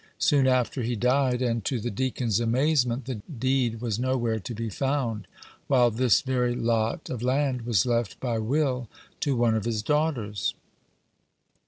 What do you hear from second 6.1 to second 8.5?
very lot of land was left by